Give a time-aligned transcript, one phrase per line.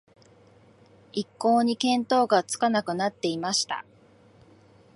[1.13, 3.85] 一向に見当がつかなくなっていました